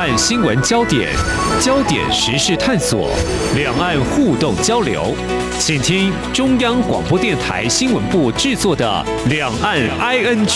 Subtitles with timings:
[0.00, 1.12] 岸新闻焦点、
[1.60, 3.10] 焦点时事探索、
[3.54, 5.14] 两岸互动交流，
[5.58, 10.46] 请听中央广播电台新闻部制作的《两岸 ING》。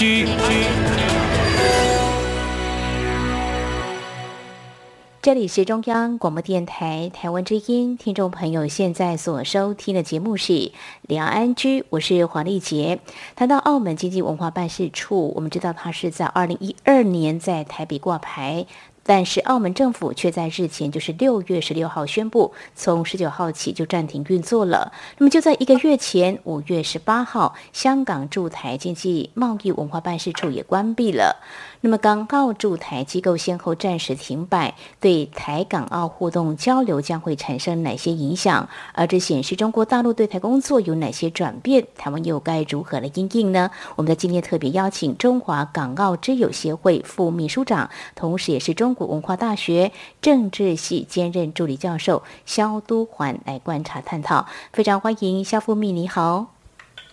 [5.21, 10.53] 这里是中央广播电台台湾之音，听众朋友现在所收听的节目是
[11.03, 12.99] 《两岸居》，我是黄丽杰。
[13.37, 18.65] 谈到澳门经济文化办事处，我们知道它是在二零一二年在台北挂牌。
[19.05, 24.93] 但是澳门政府却在日前，就是六月十六号宣布，从十九号起就暂停运作了。
[25.19, 31.37] 那么就在一个月前，五月十八号，香港驻台经济贸易文化办事处也关闭了。
[31.85, 38.67] 那么港澳驻台机构先后暂时停摆，对台港澳互动交流将会产生哪些影响？
[38.95, 41.87] 而这显示中国大陆对台工作有哪些转变？
[41.95, 43.71] 台湾又该如何来应应呢？
[43.97, 49.93] 我们在今天特别邀请中华港澳之友协会副秘书长，同时也是中国文化大学
[50.23, 54.47] 政治系兼任助理教授肖都环来观察探讨。
[54.73, 56.54] 非常欢迎肖副秘，你好。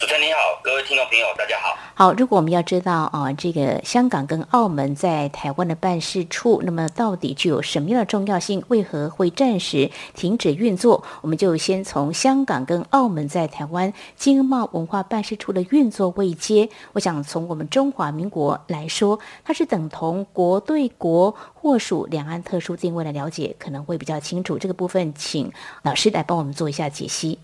[0.02, 1.78] 主持人你好，各位听众朋友，大家好。
[1.94, 8.64] 好，如果我们要知道啊，这个香港跟澳门在台湾的办事处，那么到底具有什么样的重要性？
[8.70, 11.04] 为何会暂时停止运作？
[11.22, 16.68] 我们就先从香港跟澳门在台湾经贸文化办事处的运作位阶。
[16.94, 24.58] 我想从我们中华民国来说，它是等同国对国，或属两岸特殊定位的了解，可能会比较清楚。
[24.58, 25.52] 这个部分，请
[25.84, 27.38] 老师来帮我们做一下解析。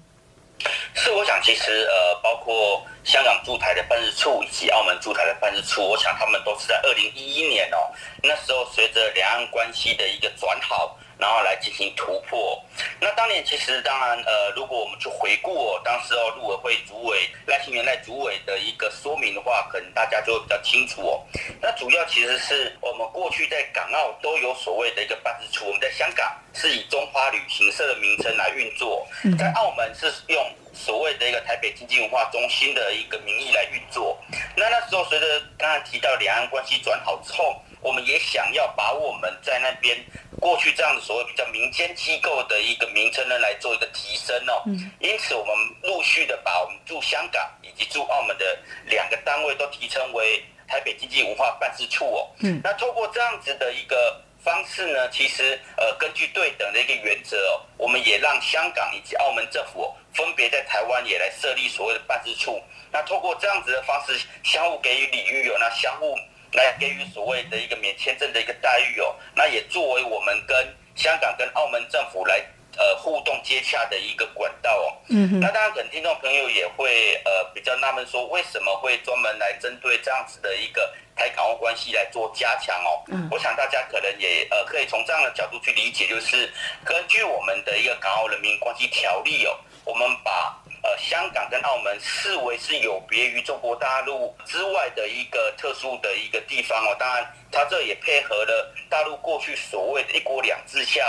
[0.95, 7.77] 是，我想其实呃，包括香港驻台的办事处以及澳门驻台的办事处，我想他们都是在二零一一年哦，
[8.23, 10.96] 那时候随着两岸关系的一个转好。
[11.19, 12.61] 然后来进行突破。
[12.99, 21.23] 那当年其实当然，呃，如果我们去回顾哦，当时哦陆委会主委赖清德赖主委的一个说明的话，可能大家就会比较清楚哦。
[21.61, 29.07] 那主要其实是我们过去在港澳都有所谓的一个办事处，我们在香港是以中华旅行社的名称来运作，
[29.37, 34.17] 在澳门是用所谓的一个台北经济文化中心的一个名义来运作。
[34.55, 39.97] 那那时候随着刚刚提到两岸关系转好之后，我们也想要把我们在那边。
[40.39, 44.61] 过去这样的所谓比较民间机构的一个名称呢，来做一个提升哦。
[44.67, 52.29] 嗯因此我们陆续的把我们驻香港以及驻澳门的两个单位都提升为台北经济文化办事处哦。
[52.41, 62.61] 嗯，那透过这样子的一个方式呢，其实呃根据对等的一个原则哦，我们也让香港以及澳门政府分别在台湾也来设立所谓的办事处。
[62.91, 66.15] 那透过这样子的方式，相互给予礼遇哦，那相互。
[66.53, 72.43] 来给予所谓的一个免签证的一个待遇哦，那也作为我们跟香港跟澳门政府来
[72.77, 74.93] 呃互动接洽的一个管道哦。
[75.09, 75.39] 嗯哼。
[75.39, 83.03] 那当然，可能听众朋友也会呃比较纳闷说，为什么会专门来针对这样子的一个台港澳关系来做加强哦？
[83.09, 83.27] 嗯。
[83.31, 86.51] 我想大家可能也呃可以从这样的角度去理解，就是
[86.85, 90.55] 根据我们的一个港澳人民关系条例哦，我们把。
[90.87, 96.95] 呃，香港跟澳门视为是有别于中国大陆之外的一个特殊的一个地方哦。
[96.97, 101.05] 当然，它这也配合了大陆过去所谓的一国两制下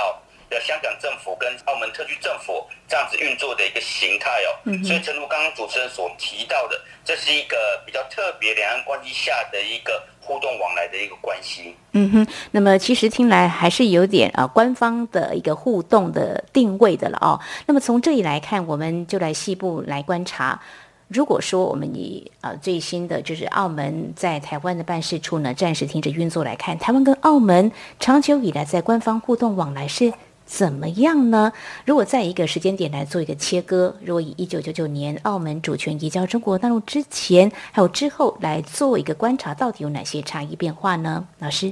[0.49, 4.49] 的香港政府跟澳门特区政府这样子运作的一个形态哦。
[4.65, 10.03] 嗯所以，正如刚刚主持人所提到的，这是一个比较特别两岸关系下的一个。
[10.21, 17.41] 互动往来的一个关系，嗯哼，那么其实听来还是有点啊官方的一个互动的定位的了哦。
[17.65, 20.61] 那么从这里来看，我们就来细部来观察。
[21.07, 30.13] 如果说我们以啊最新的就是澳门在台湾的办事处呢暂时停止运作来看，台湾跟澳门长久以来在官方互动往来是。
[30.49, 31.53] 怎么样呢？
[31.85, 41.29] 如果在一个时间点来做一个切割，如果以一九九九年澳门主权移交中国大陆之前还有之后来做一个观察，到底有哪些差异变化呢？
[41.41, 41.71] 老师，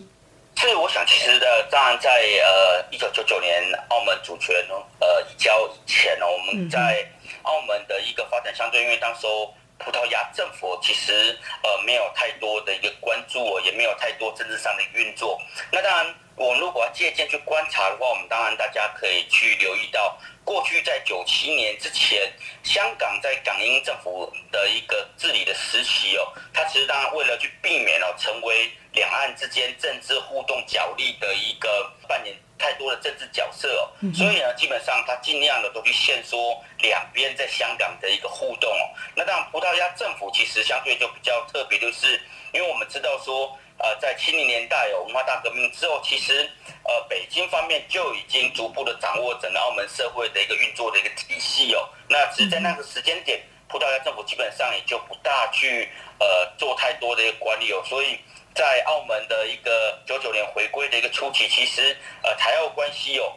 [0.57, 4.55] 是我想其实的，当然在呃一九九九年澳门主权
[5.01, 7.03] 呃移交以前呢，我们在
[7.45, 15.41] 澳门的一个发展相对，因为当时候葡萄牙政府其实呃没有太多的一个关注，也没有太多政治上的运作，
[15.73, 16.15] 那当然。
[16.37, 22.31] 我们如果要借鉴去观察的话，我们当然大家可以去留意到，过去在九七年之前，
[22.63, 38.93] 香港在港英政府的一个治理的时期哦，它其实当然为了去避免哦成为两岸之间政治互动角力的一个扮演太多的政治角色哦，所以呢，基本上它尽量的都去限缩两边在香港的一个互动哦。
[39.15, 42.21] 那当然，葡萄牙政府其实相对就比较特别，就是
[42.53, 43.57] 因为我们知道说。
[43.79, 46.51] 呃，在七零年代有文化大革命之后，其实
[46.83, 51.87] 呃，北京方面就已经逐步的掌握整个澳门社会的一个运作的一个体系哦。
[52.09, 53.39] 那只是在那个时间点，
[53.69, 57.83] 葡萄牙政府基本上也就不大去呃做太多的一个管理哦。
[57.85, 58.19] 所以
[58.55, 63.31] 在澳门的一个九九年回归的一个初期，其实呃台澳关系哦，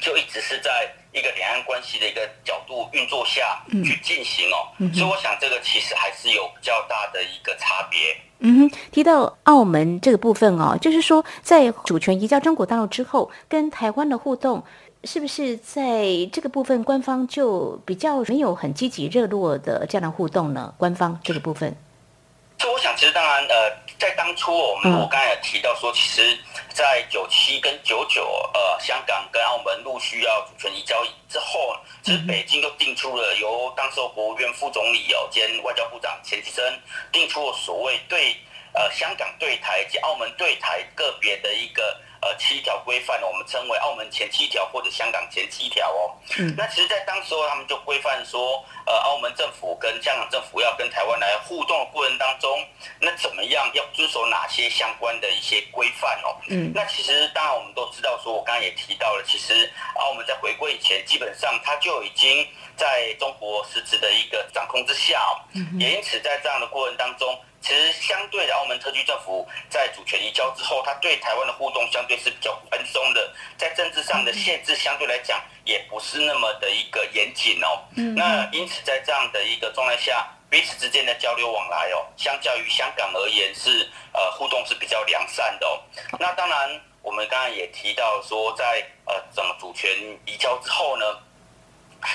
[0.00, 8.16] 就一直是在一个两岸关系的一个角度运作下去进行哦，嗯、所以我想这个其实还是有比较大的一个差别。
[8.40, 14.64] 嗯哼，提到澳门这个部分哦，就是说在主权移交中国大陆之后，跟台湾的互动。
[15.04, 20.74] 是不是在这个部分，官方就比较没有很积极热络的这样的互动呢？
[20.76, 21.72] 官方这个部分，
[22.58, 26.38] 所以我想，其实当然，呃，在当初我们我刚才也提到说，其实，
[26.72, 36.64] 在九七跟九九，呃，香港跟澳门陆续要主权移交之后，其实北京就定出了由当时国务院副总理哦兼外交部长钱其琛
[37.10, 38.36] 定出了所谓对
[38.72, 42.00] 呃香港对台及澳门对台个别的一个。
[42.28, 46.12] 呃，七条规范我们称为澳门前七条或者香港前七条哦。
[46.38, 46.54] 嗯。
[46.54, 52.62] 那其实，在当时候，他们就规范说，呃，澳门政府跟香港政府要跟台湾来互动的过程当中，
[53.00, 56.36] 那怎么样要遵守哪些相关的一些规范哦？
[56.48, 56.70] 嗯。
[56.74, 62.46] 那其实，当然我们都知道，说我刚刚也提到了，其实澳门在回归以前，基本上它就已经
[62.76, 65.32] 在中国实质的一个掌控之下哦。
[65.54, 65.80] 嗯。
[65.80, 67.40] 也因此，在这样的过程当中。
[67.60, 77.82] 其实相对的，澳门特区政府在主权移交之后，他对台湾的互动相对是比较宽松的，在政治上的限制相对来讲也不是那么的一个严谨哦。
[78.16, 85.80] 那因此在这样的一个状态下，彼此之间的交流往来哦，相较于香港而言是呃互动是比较良善的哦。
[86.18, 89.90] 那当然，我们刚刚也提到说在，在呃整个主权
[90.26, 91.04] 移交之后呢。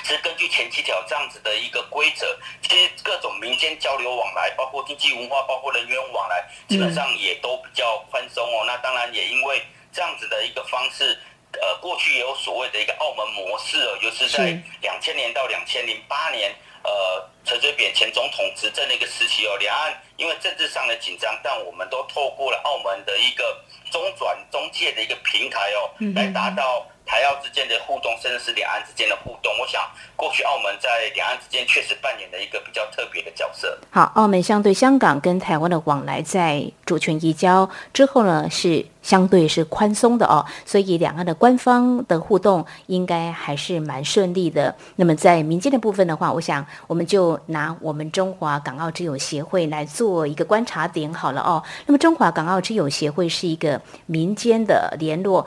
[0.03, 8.63] 其实根据前七条这样子的一个规则，其实各种民间交流往来，包括经济文化，包括人员往来，基本上也都比较宽松哦。
[8.65, 11.19] 那当然也因为这样子的一个方式，
[11.62, 26.88] 呃，过去也有所谓的一个澳门模式哦，就是在两千年到两千零八年，呃，陈水扁前总统执政的一个时期哦，两岸因为政治上的紧张，但我们都透过了澳门的一个中转中介的一个平台哦，来达到。
[27.05, 29.81] 台澳之间的互动，甚至是两岸之间的互动，我想
[30.15, 33.77] 过去澳门在两岸之间确实扮演了一个比较特别的角色。
[33.91, 44.73] 好，澳门相对香港跟台湾的往来，在主权移交之后呢，是相对是宽松的哦，所以两岸的官方的互动应该还是蛮顺利的。
[44.95, 51.61] 那么在民间的部分的话，我想我们就拿我们中华港澳之友协会来做一个观察点好了哦。
[51.85, 55.45] 那么中华港澳之友协会是一个民间的联络。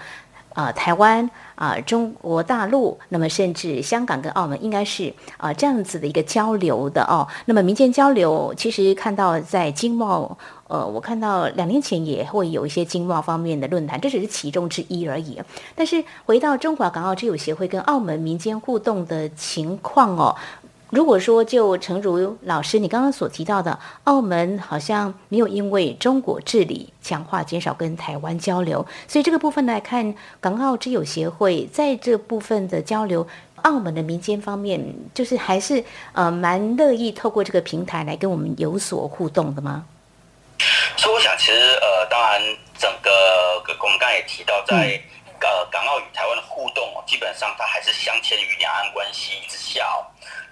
[0.56, 7.28] 啊、台湾啊、中国大陆，那么甚至香港跟澳门，应该是啊、这样子的一个交流的哦。
[7.44, 10.36] 那么民间交流，其实看到在经贸，
[10.66, 15.38] 呃，我看到两年前也会有一些经贸方面的论坛，这只是其中之一而已。
[15.74, 20.34] 但是回到中华港澳之友协会跟澳门民间互动的情况哦。
[20.90, 33.26] 如果说就诚如老师你刚刚所提到的，澳门好像没有因为中国治理强化减少跟台湾交流，所以这个部分来看，港澳之友协会在这部分的交流，
[33.62, 39.84] 澳门的民间方面就是还是呃蛮乐意透过这个平台来跟我们有所互动的吗？
[40.96, 42.40] 所以我想，其实呃，当然
[42.78, 43.10] 整个
[43.82, 44.76] 我们刚才也提到在，
[45.40, 50.06] 在呃港澳与台湾的互动哦，基本上它还是镶嵌于两岸关系之下哦。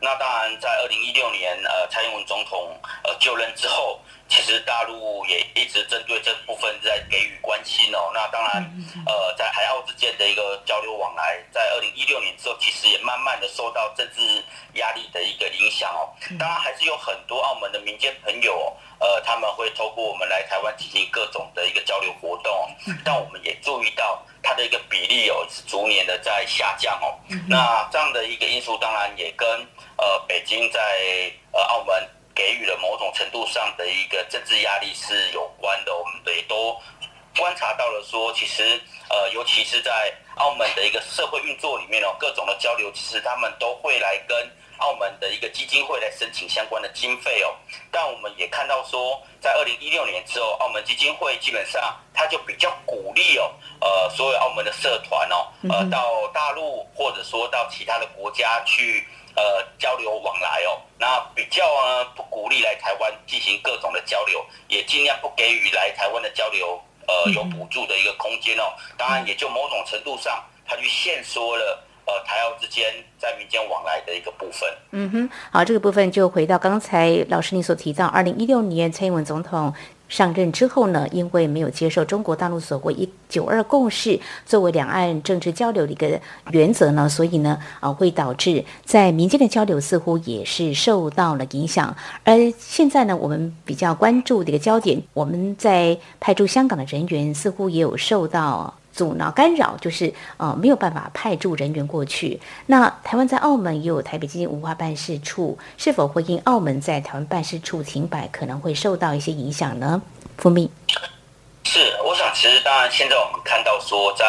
[0.04, 3.98] 那当然，在二零一六年，呃，蔡英文总统呃就任之后，
[4.28, 8.10] 其实大陆也一直针对这部分在给予关心哦。
[8.12, 8.64] 那当然，
[9.06, 14.44] 呃，在海澳之间的一个交流往来，在二零一六年之后，其实也慢慢的受到政治
[14.74, 16.12] 压力的一个影响哦。
[16.38, 22.68] 当然，还是有很多澳门的民间朋友，呃，他们会透过我们来台湾进行各种的一个交流活动，
[23.04, 24.22] 但我们也注意到。
[24.46, 27.18] 它的一个比例哦，是逐年的在下降哦。
[27.48, 29.48] 那这样的一个因素，当然也跟
[29.96, 35.96] 呃北京在呃澳门给予了某种程度上的一个政治压力是有关的。
[35.96, 36.76] 我们也都
[37.36, 44.50] 观察到了说，其实呃，尤其是在澳门的一个社会运作里面哦，各种的交流，其实他们都会来跟。
[44.78, 47.54] 澳门的一个基金会来申请相关的经费哦，
[47.90, 71.82] 但我们也看到说，在二零一六年之后，澳门基金会基本上它就比较鼓励哦，呃，所有澳门的社团哦，呃，到大陆或者说到其他的国家去呃交流往来哦，那比较呢不鼓励来台湾进行各种的交流，也尽量不给予来台湾的交流呃有补助的一个空间哦，当然也就某种程度上，他去限缩了。
[72.06, 72.84] 呃，台澳之间
[73.18, 74.68] 在民间往来的一个部分。
[74.90, 79.72] 嗯哼，好，这个部分就回到刚才老师你所提到，二零一六年蔡英文总统
[80.06, 86.20] 上任之后呢，因为没有接受中国大陆所谓“一九二共识”作为两岸政治交流的一个
[86.50, 91.96] 原则呢，所以呢，啊，会导致在民间的交流似乎也是受到了影响。
[92.22, 98.74] 而现在呢，我们比较关注的一个焦点，我们在派驻香港的人员似乎也有受到。
[98.94, 102.40] 阻挠干扰，就是呃没有办法派驻人员过去。
[102.66, 110.00] 那台湾在澳门也有台北经济文化办事处，是否会因澳门在台湾办事处停摆，可能会受到一些影响呢？
[110.38, 110.70] 副秘
[111.64, 114.24] 是，我想其实当然现在我们看到说在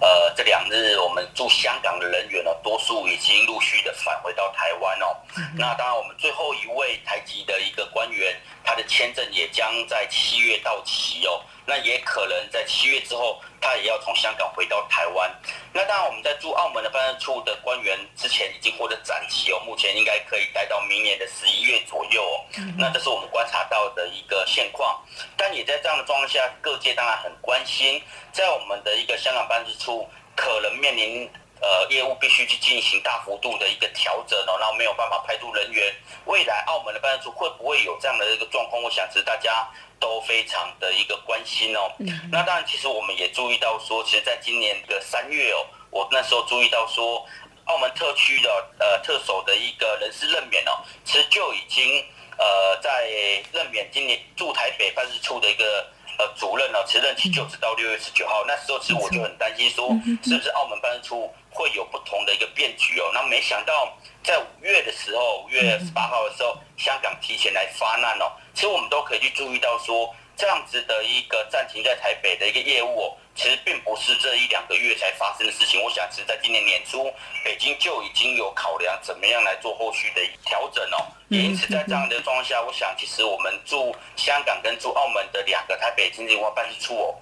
[0.00, 5.14] 呃这两日我们驻香港的人员呢，多数已经陆续的返回到台湾哦。
[5.36, 8.34] 嗯、那当然我们最后一位台籍的一个官员，
[8.64, 11.38] 他的签证也将在七月到期哦。
[11.66, 15.30] 那也可能在七月之后，他也要从香港回到台湾。
[15.72, 22.44] 那当然，我们在驻澳门的办事处的官员之前已经获得展期哦，目前应该可以待到明年的十一月左右哦。
[22.78, 25.02] 那这是我们观察到的一个现况。
[25.36, 28.02] 但也在这样的状况下，各界当然很关心，
[28.32, 31.30] 在我们的一个香港办事处可能面临
[31.60, 35.94] 呃业务必须去进行大幅度的一个调整哦，然后没有办法派驻人员。
[36.26, 38.82] 未来澳门的办事处会不会有这样的一个状况？
[38.82, 39.68] 我想是大家。
[40.00, 41.90] 都非常的一个关心哦。
[42.30, 47.24] 那当然，其实我们也注意到说，其实在今年的三月哦，我那时候注意到说，
[47.66, 52.04] 澳门特区的呃特首的一个人事任免哦，其实就已经
[52.36, 53.08] 呃在
[53.50, 55.86] 任免今年驻台北办事处的一个
[56.18, 58.44] 呃主任呢，其实任期就直到六月十九号。
[58.46, 59.88] 那时候其实我就很担心说，
[60.22, 63.10] 是不是澳门办事处会有不同的一个变局哦？
[63.14, 68.32] 那没想到在五月的时候，五月十八号的时候，香港提前来发难哦。
[68.54, 75.82] 其实我们都可以去注意到，说这样子的一个暂停在台北的一个业务哦，其实并不是这一两个月才发生的事情。
[75.82, 77.12] 我想，其实在今年年初，
[77.44, 81.06] 北京就已经有考量怎么样来做后续的调整哦。
[81.28, 87.14] 也因此，在这样的状况下，我想，其实我们驻香港跟驻澳门的两个台北经济文化办事处哦，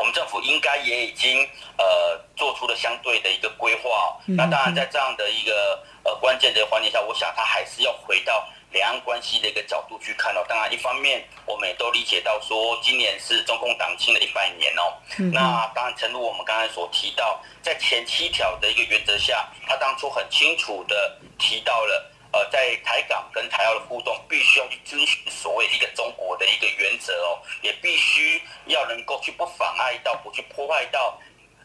[0.00, 1.46] 我们政府应该也已经
[1.76, 4.16] 呃做出了相对的一个规划哦。
[4.26, 8.48] 那当然，在这样的一个呃关键的环节下，我想它还是要回到。
[8.76, 14.92] 两岸关系的一个角度去看哦，当然一方面我们也都理解到说，今年是中共党庆的一百年哦。
[15.32, 31.18] 那当然，诚如我们刚才所提到，在前七条的一个原则下，他当初很清楚的提到了，呃，在台港跟台澳的互动，必须要去遵循所谓一个中国的一个原则哦，也必须要能够去不妨碍到，不去破坏到。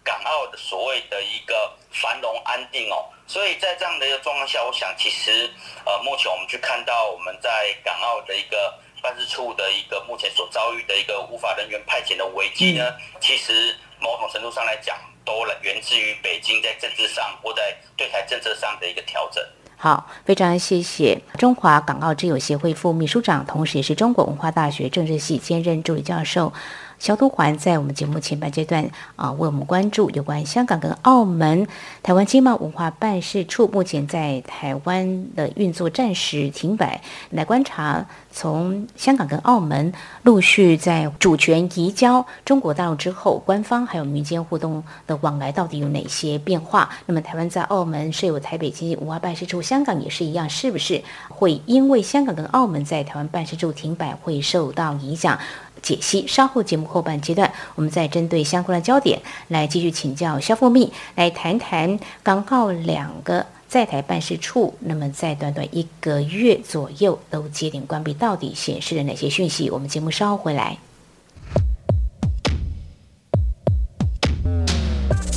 [0.04, 5.50] 港澳的所谓的一个繁荣安定哦，所以在这样的一个状况下，我想其实
[5.86, 19.42] 呃，目前我们去看到我们在港澳的一个办事处的一个目前所遭遇的一个无法人员派遣的危机呢，其实某种程度上来讲，都源自于北京在政治上或在对台政策上的一个调整。
[19.78, 26.52] 好，非常谢谢中华港澳之友协会副秘书长，同时也是中国文化大学政治系兼任助理教授。
[27.02, 31.66] 萧都环在我们节目前半阶段啊，为我们关注有关香港跟澳门
[32.04, 46.90] 台湾经贸文化办事处目前在台湾的运作暂时停摆，来观察从香港跟澳门陆续在主权移交中国大陆之后，官方还有民间互动的往来到底有哪些变化？
[47.06, 55.38] 那么台湾在澳门设有台北经济文化办事处，香港也是一样，是不是会因为香港跟澳门在台湾办事处停摆会受到影响？
[55.82, 69.70] 解析，稍后节目后半阶段，我们再针对相关的焦点来继续请教萧副秘，来谈谈港澳两个在台办事处，那么在短短一个月左右都接连关闭，到底显示了哪些讯息？
[69.70, 70.78] 我们节目稍后回来。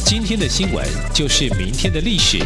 [0.05, 2.39] 今天的新闻就是明天的历史，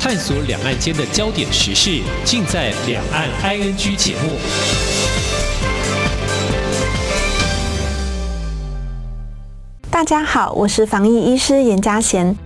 [0.00, 4.38] 探索两岸间的焦点时事，尽在《两岸 ING》节目。
[9.90, 12.45] 大家好，我是防疫医师严家贤。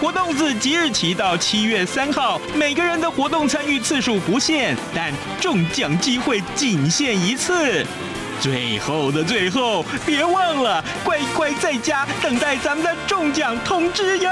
[0.00, 7.84] 活动自即日起到七月三号，每个人的活动参与次数不限，但中奖机会仅限一次。
[8.40, 14.30] 最后的最后，别忘了乖乖在家等待咱们的中奖通知哟。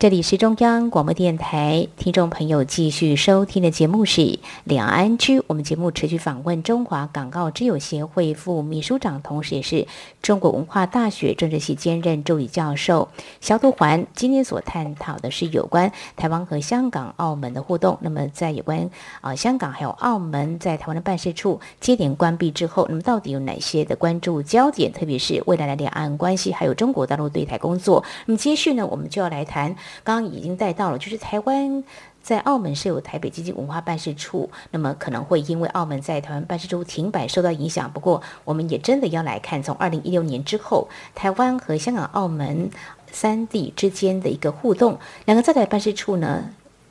[0.00, 5.42] 这里是中央广播电台，听众朋友继续收听的节目是两岸区。
[5.46, 9.86] 我们节目持续访问中华港澳之友协会副秘书长，同时也是
[10.22, 13.10] 中国文化大学政治系兼任助理教授
[13.42, 14.06] 萧德环。
[14.14, 17.98] 今天所探讨的是有关台湾和香港、澳门的互动。
[18.00, 18.88] 那么，在有关
[19.20, 24.90] 啊香港还有澳门在台湾的办事处接连关闭之后，那么到底有哪些的关注焦点？
[24.90, 28.02] 特别是未来的两岸关系，还有中国大陆对台工作。
[28.24, 29.76] 那么接续呢，我们就要来谈。
[30.04, 31.82] 刚刚已经带到了，就是台湾
[32.22, 37.90] 在澳门设有台北经济文化办事处，那么可能会因为澳门在台湾办事处停摆受到影响。
[37.90, 42.70] 不过，我们也真的要来看，从二零一六年之后，台湾和香港、澳门
[43.10, 46.50] 三地之间的一个互动，两个在台办事处呢，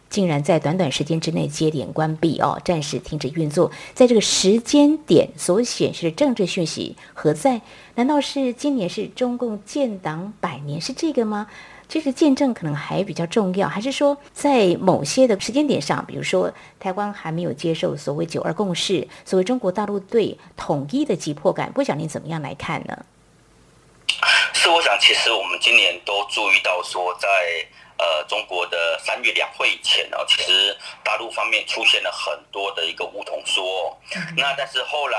[0.09, 3.71] 竟然在短短时间之内接连关闭哦，暂时停止运作。
[3.93, 7.61] 在这个时间点所显示的政治讯息何在？
[7.95, 10.81] 难道是今年是中共建党百年？
[10.81, 11.47] 是这个吗？
[11.89, 22.95] 其实见证可能还比较重要，还是说在某些的时间点上，比如说台湾还没有接受所谓“九二共识”，所谓中国大陆对统一的急迫感，不晓得你怎么样来看呢？
[24.53, 33.97] 是，我想其实我们今年都注意到说在，在呃中国的三月两会以前呢，其实大陆方面出现了很多的一个梧桐说，
[34.37, 35.17] 那但是后来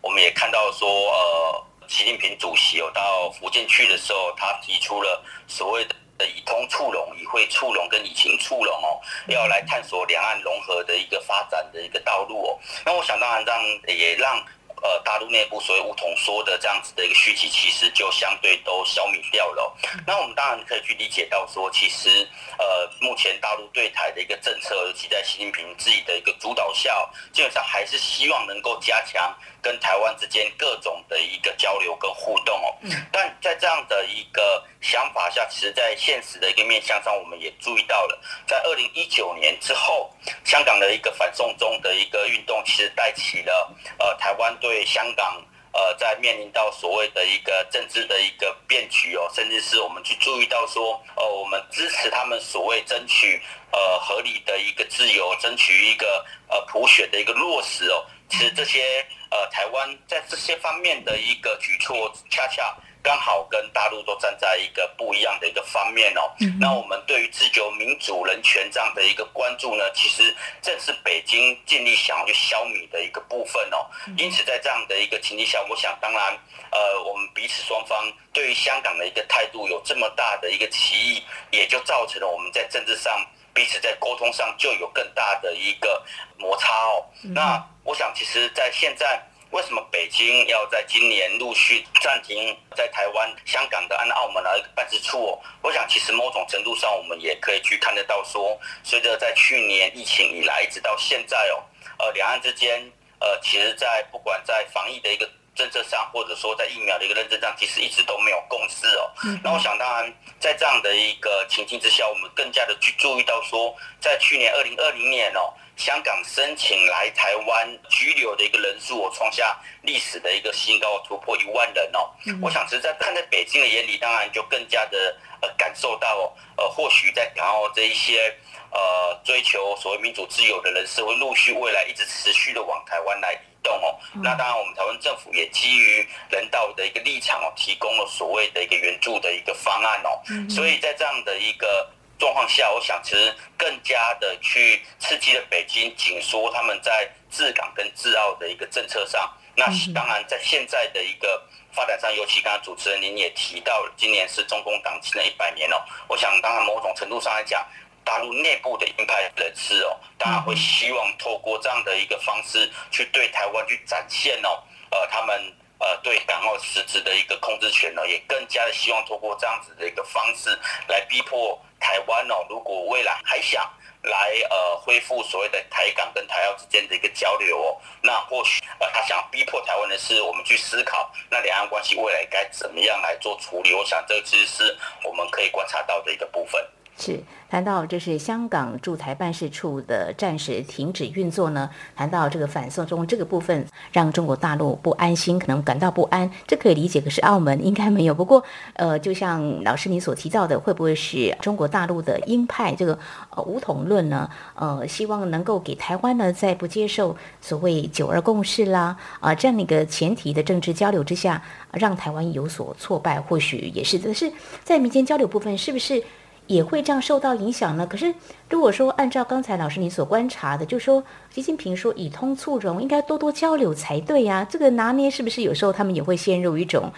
[0.00, 5.94] 我们也看到说，呃，习近平主席有到福建去的时候，他提出了所谓的。
[6.24, 12.58] 以通促融、以惠促融跟以情促融哦，要来探索两岸融合的一个发展的一个道路哦。
[12.84, 14.38] 那我想当然让也让
[14.82, 19.76] 呃大陆内部所谓梧桐说的这样子的一个讯息，其实就相对都消弭掉了。
[20.06, 22.26] 那我们当然可以去理解到说，其实
[22.58, 29.36] 呃目前大陆对台的一个政策，尤其在习近平自己的一个主导下，基本上还是希望能够加强。
[29.66, 32.70] 跟台湾之间各种的一个交流跟互动哦，
[33.10, 40.08] 但在这样的一个想法下，其实，在现实的一个面向上，我们也注意到了，在二零一九年之后，
[40.44, 45.42] 香港的一个反送中的一个运动，其实带起了呃台湾对香港
[45.76, 58.02] 呃在面临到所谓的一个政治的一个变局哦，甚至是我们去注意到说，呃我们支持他们所谓争取呃合理的一个自由，争取一个呃普选的一个落实哦。
[58.28, 62.74] 其实这些呃，台湾在这些方面的一个举措，恰恰
[63.06, 66.22] 刚好跟大陆都站在一个不一样的一个方面哦。
[66.58, 73.86] 那我们对于自由、民主、人权这样的一个关注呢，其实正是北京尽力想要去消弭的一个部分哦。
[74.18, 76.36] 因此，在这样的一个情境下，我想当然，
[76.72, 83.24] 呃，我们彼此双方对于香港的一个态度有这么大的一个歧义，也就造成了我们在政治上。
[83.54, 86.04] 彼此在沟通上就有更大的一个
[86.36, 87.06] 摩擦哦。
[87.22, 95.38] 那我想，其实，在现在，为什么北京要在今年陆续暂停在台湾、香港的按、澳门的一个办事处哦？
[95.62, 101.62] 我想，其实某种程度上，我们也可以去看得到，说，随着在去年疫情以来，一直到现在哦，
[101.98, 102.80] 呃，两岸之间，
[103.20, 105.28] 呃，其实，在不管在防疫的一个。
[105.56, 109.10] 政策上，或者说在疫苗的一个认证上，其实一直都没有共识哦。
[109.42, 122.10] 那我想，当然，在这样的一个情境之下，我们更加的去注意到说，在去年二零二零年哦，香港申请来台湾居留的一个人数，我创下历史的一个新高，突破一万人哦。
[122.42, 128.34] 我想，其实，在看在北京的眼里，当然就更加的呃感受到哦，呃，或许在港澳这一些。
[128.72, 133.96] 呃追求所谓民主自由的人士会陆续未来一直持续的往台湾来移动哦。
[134.22, 140.20] 那当然，我们台湾政府也基于人道的一个立场哦，提供了所谓的一个援助的一个方案哦。
[140.50, 149.30] 所以在这样的一个状况下，我想其实更加的去刺激了北京紧缩他们在治港跟治澳的一个政策上。
[149.54, 155.82] 那当然，在现在的一个发展上，尤其刚刚主持人您也提到了，今年是中共党庆的一百年哦。
[156.08, 157.66] 我想，当然某种程度上来讲，
[158.04, 170.50] 大陆内部的鹰派人士哦，当然会希望透过这样的一个方式去对台湾去展现哦，呃，他们呃对港澳实质的一个控制权呢，也更加的希望透过这样子的一个方式
[170.88, 173.68] 来逼迫台湾哦，如果未来还想。
[174.02, 183.74] 来呃恢复所谓的台港跟台澳之间的一个交流哦，那或许呃他想逼迫台湾的是我们去思考，那两岸关系未来该怎么样来做处理？
[183.74, 186.64] 我想这其实是我们可以观察到的一个部分。
[186.98, 191.68] 是谈到这是香港驻台办事处的暂时停止运作呢？
[191.94, 197.00] 谈到这个反送中这个部分，让中国大陆不安心，可能感到不安，这可以理解。
[197.00, 198.14] 可是澳门应该没有。
[198.14, 198.42] 不过，
[198.74, 202.98] 呃，就像老师你所提到的，会不会是中国大陆的鹰派这个
[203.30, 204.28] 呃武统论呢？
[204.54, 213.98] 呃，希望能够给台湾呢，在不接受所谓九二共识啦啊、这样的一个前提的政治交流之下，让台湾有所挫败，或许也是。
[213.98, 214.32] 但是，
[214.64, 216.02] 在民间交流部分，是不是？
[216.46, 217.86] 也会这样受到影响呢？
[217.86, 218.14] 可是
[218.48, 224.46] 如果说按照刚才老师您所观察的，就说习近平说以通促融，应该多多交流才对呀。
[224.48, 226.92] 这个拿捏是不是有时候他们也会陷入一种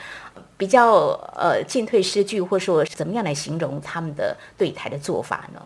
[0.57, 5.63] 比较呃进退失据，或者说怎么样来形容他们的对台的做法呢？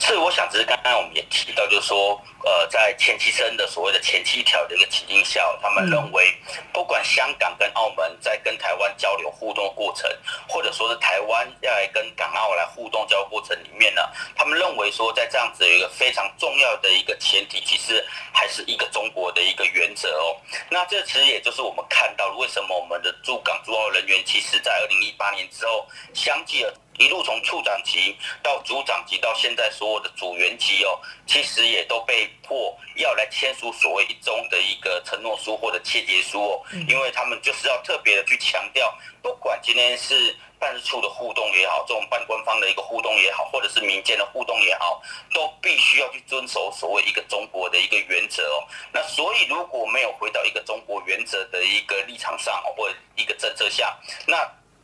[0.00, 6.34] 是，我想只是刚刚我们也提到，就是说，呃，在前期生的所谓的前七条的一个情境下，他们认为，
[6.72, 10.10] 不管香港跟澳门在跟台湾交流互动的过程，
[10.48, 14.02] 或者说是台湾要来跟港澳来互动交流过程里面呢，
[14.34, 20.34] 他们认为说，在这样子有一个非常重要的一个前提，其实还是一个中国的一个原则哦。
[20.70, 26.74] 那这其实也就是我们看到为什么我们的驻港驻澳人员，其实在二零一八年之后，相继了。
[26.98, 45.00] 一路从处长级到组长级，到现在所有的组员级哦，其实也都被迫要来签署所谓一中的一个承诺书或者切结书哦，因为他们就是要特别的去强调，不管今天是办事处的互动也好，这种办官方的一个互动也好，或者是民间的互动也好，
[45.32, 48.68] 都必须要去遵守所谓一个中国的一个原则哦。
[48.92, 54.36] 那所以如果没有回到一个中国原则的一个立场上或者一个政策下，那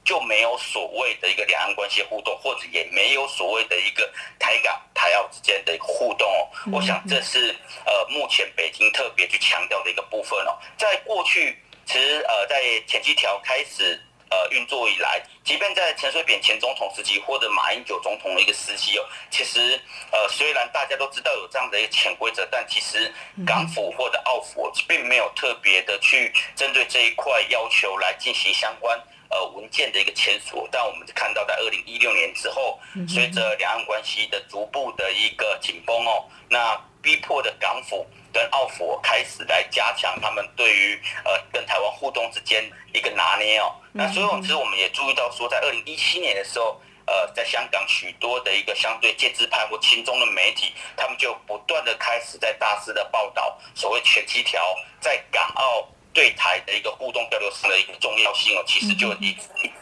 [0.05, 6.49] 就没有所谓的一个两岸关系互动，或者也没有所谓的一个台港、台澳之间的一个互动哦。
[6.73, 10.57] 我想这是呃目前北京特别去强调的一个部分哦。
[10.79, 14.01] 在过去，其实呃在前七条开始
[14.31, 19.05] 呃运作以来，即便在陈水扁前总统时期或者马英九总统的一个时期哦，
[20.87, 23.13] 大家都知道有这样的一个潜规则，但其实
[23.45, 28.97] 港府或者澳府并没有特别的去针对这一块要求来进行相关。
[29.29, 43.75] 呃，文件的一个签署，但我们看到在二零一六年之后，随着两岸关系的逐步的一个紧绷哦，那逼迫的港府跟澳府开始来加强他们对于呃跟台湾互动之间一个拿捏哦。
[43.91, 54.63] 那所以，其实我们也注意到说，在二零一七年的时候，呃，在香港许多的一个相对建制派或亲中的媒体，他们就不断的开始在大肆的报道所谓前七条
[55.01, 55.89] 在港澳。
[56.17, 59.37] 对台的一个互动交流上的一个重要性哦，其实就一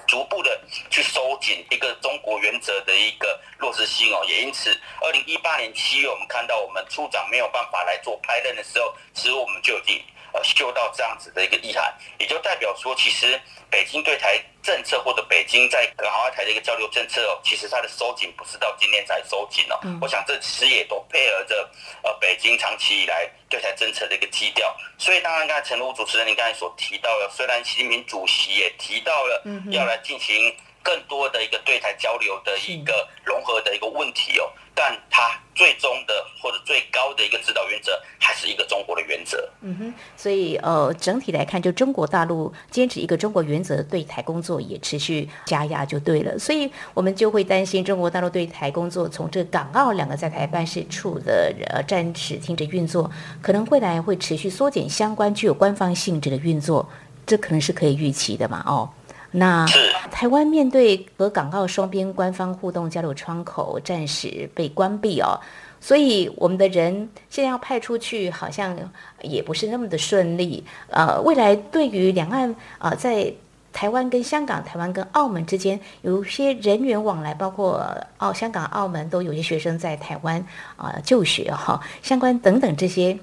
[0.04, 0.60] 逐步的
[0.90, 10.02] 去收紧一个中国原则的一个落实性哦，也因此，二零一八年七月，我们看到我们处长没有办法来做派任的时候，其实我们就已经。
[10.34, 19.78] 呃，嗅到这样子的一个意涵，也就代表说，其实北京对台政策或者北京在港澳台的一个交流政策哦，其实它的收紧不是到今天才收紧哦。
[20.02, 21.70] 我想这其实也都配合着
[22.02, 24.76] 呃北京长期以来对台政策的一个基调。
[24.98, 30.52] 所以当然，刚才陈露主持人您刚才所提到的，虽然习近平主席也提到了要来进行。
[30.84, 34.44] 更多的一个对台交流的一个融合的一个问题哦，
[34.74, 39.48] 但它最终的或者最高的一个指导原则还是一个中国的原则。
[39.62, 46.38] 嗯哼，所以呃，整体来看，就中国大陆坚持一个中国原则，对台工作也持续加压就对了。
[46.38, 56.86] 所以我们就会担心中国大陆对台工作从这港澳两个在台办事处的呃暂时停止运作，可能未来会持续缩减相关具有官方性质的运作，
[57.24, 58.62] 这可能是可以预期的嘛？
[58.66, 58.90] 哦。
[59.36, 59.66] 那
[60.12, 65.34] 台湾面对和港澳双边官方互动交流窗口暂时被关闭哦，
[65.80, 68.76] 所以我们的人现在要派出去，好像
[69.22, 70.62] 也不是那么的顺利。
[70.88, 73.32] 呃，未来对于两岸啊、呃，在
[73.72, 77.84] 台湾跟香港、台湾跟澳门之间有些人员往来，包括
[78.18, 80.38] 澳、香港、澳门都有些学生在台湾
[80.76, 83.18] 啊、呃、就学哈，相关等等这些，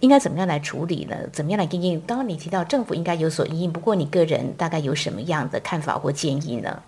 [0.00, 1.16] 应该怎么样来处理呢？
[1.32, 2.00] 怎么样来因应？
[2.06, 6.82] 刚刚你提到政府应该有所因应，不过你个人大概有什么样的看法或建议呢？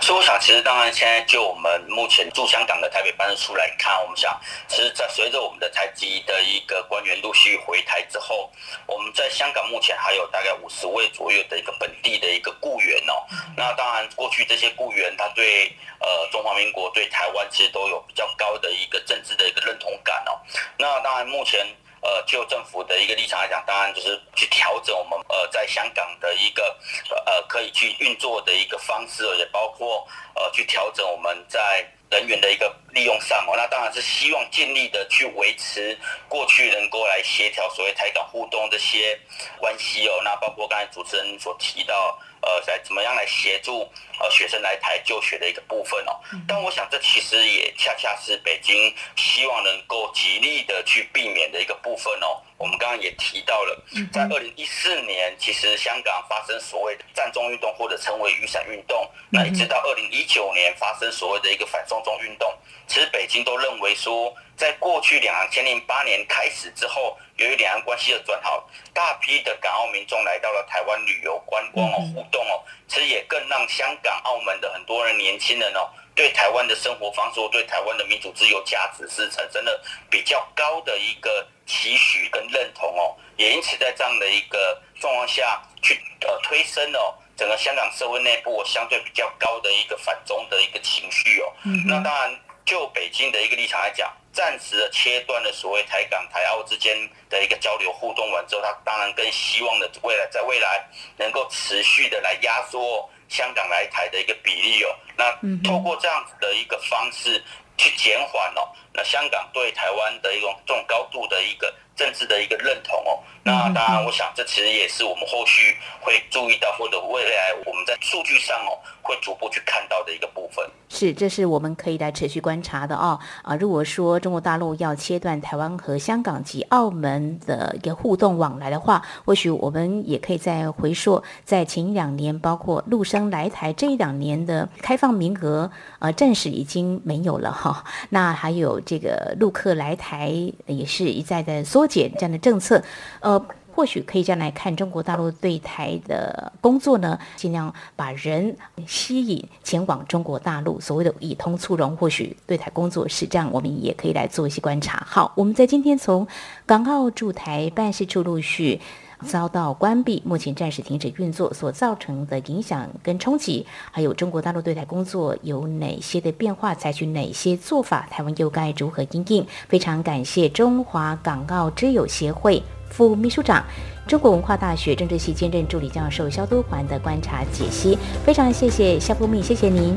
[0.00, 4.36] 所以我想，其实当然，现在就我们目前驻香港的台北办事处来看，我们想，
[4.66, 8.50] 其实，在随着我们的台籍的一个官员陆续回台之后，
[8.86, 13.12] 我们在香港目前还有大概五十位左右的一个本地的一个雇员哦。
[13.56, 20.32] 那当然，过去这些雇员他对呃中华民国对台湾其实都有比较高的一个政治的一个认同感哦。
[20.78, 21.64] 那当然，目前。
[22.02, 26.76] 呃，就政府的一个立场来讲，当然就是去调整我们呃在香港的一个
[27.24, 33.54] 呃可以去运作的一个方式，也包括呃去调整我们在人员的一个利用上哦。
[33.56, 35.96] 那当然是希望尽力的去维持
[36.28, 39.16] 过去能够来协调所谓台港互动这些
[39.62, 40.20] 关系哦。
[40.24, 42.18] 那包括刚才主持人所提到。
[42.44, 52.42] 呃，在怎么样来协助呃学生来台就学的一个部分哦，但我想这其实也恰恰是北京希望能够极力的去避免的一个部分哦。
[52.62, 53.76] 我们刚刚也提到了，
[54.12, 67.18] 在二零一四年，其实香港发生所谓的占中运动或者称为雨伞运动，那一直到二零一九年发生所谓的一个反送中运动，其实北京都认为说，在过去两千零八年开始之后。
[67.38, 91.52] 由于两岸关系的转好，大批的港澳民众来到了台湾旅游观光哦，互动哦，其实也更让香港、澳门的很多人年轻人哦，对台湾的生活方式、对台湾的民主自由价值是产生了比较高的一个期许跟认同哦，也因此在这样的一个状况下去呃推升哦整个香港社会内部相对比较高的一个反中的一个情绪哦，
[91.86, 94.12] 那当然就北京的一个立场来讲。
[94.32, 96.96] 暂时的切断了所谓台港台澳之间
[97.28, 100.82] 的一个交流互动完之后，他当然更希望的未来在未来
[101.18, 104.94] 能够持续的来压缩香港来台的一个比例哦。
[105.16, 105.32] 那
[105.66, 107.42] 透过这样子的一个方式
[107.78, 111.72] 去减缓哦，那香港对台湾的一种这种高度的一个。
[111.94, 120.66] 政治的一个认同哦，那当然，我想这其实也是我们后续会注意到，或者未来我们在数据上哦会逐步去看到的一个部分。
[120.88, 123.20] 是，这是我们可以来持续观察的哦。
[123.42, 137.84] 啊，如果说中国大陆要切断台湾和香港及澳门的一个互动往来的话，或许我们也可以再回溯，在前两年，包括陆生来台这一两年的开放名额，呃，暂时已经没有了哈。
[138.08, 140.32] 那还有这个陆客来台
[140.66, 141.86] 也是一再的缩。
[141.92, 142.82] 减这样的政策，
[143.20, 143.38] 呃，
[143.74, 155.04] 或许可以这样来看中国大陆对台的工作呢，尽量把人吸引前往中国大陆，所谓的以通促融，或许对台工作是这样，我们也可以来做一些观察。
[155.06, 156.26] 好，我们在今天从
[156.64, 158.80] 港澳驻台办事处陆续
[159.22, 169.46] 遭到关闭，目前暂时停止运作所造成的影响跟冲击，还有中国大陆对台工作有哪些的变化，采取哪些做法，台湾又该如何应应？
[169.68, 173.64] 非常感谢中华港澳之友协会副秘书长、
[174.06, 179.96] 中国文化大学政治系兼任助理教授肖都环的观察解析，非常谢谢肖副秘，谢谢您，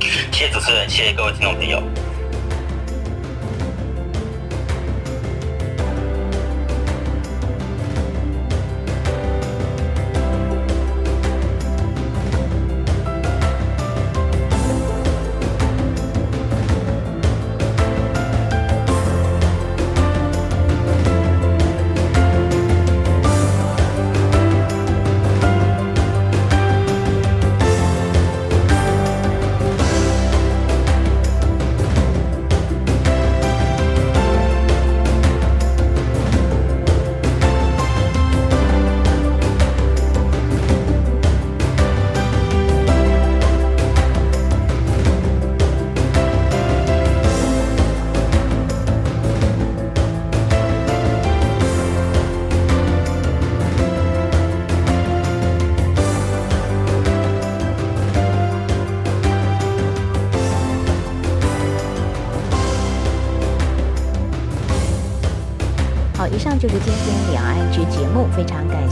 [0.00, 1.82] 谢谢主持人，谢谢各位听众朋友。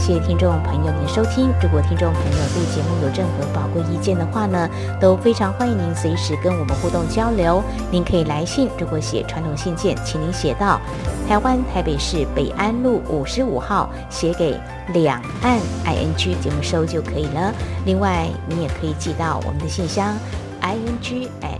[0.07, 1.51] 谢谢听众朋友您收听。
[1.61, 4.69] 如果听众朋友对节目有任何宝贵意见的话呢，
[5.01, 7.61] 都非常欢迎您随时跟我们互动交流。
[7.91, 10.79] 您可以来信，如果写传统信件，请您写到
[11.27, 14.57] 台湾台北市北安路五十五号，写给
[14.93, 17.53] 两岸 ING 节目收就可以了。
[17.85, 20.15] 另外，你也可以寄到我们的信箱
[20.61, 21.59] ing at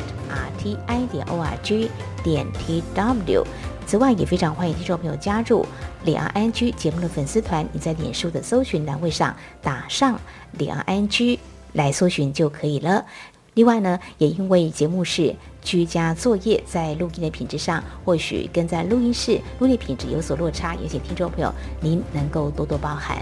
[0.64, 1.90] rti 点 org
[2.24, 3.44] 点 tw。
[3.88, 5.66] 此外，也非常欢迎听众朋友加入
[6.04, 10.20] 两岸 ING 节目的粉丝团，你在脸书的搜寻栏位上打上
[10.58, 11.40] 两岸 ING
[11.72, 13.06] 来搜寻就可以了。
[13.54, 23.18] 另外呢，也因为节目是居家作业，在录音的品质上，或许跟在录音室录音品质有所落差，也请听众朋友您能够多多包涵。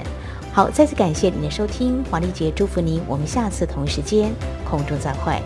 [0.51, 4.33] 好，再次感谢您的收听，黄丽杰祝福您，我们下次同一时间
[4.67, 5.39] 空中再会。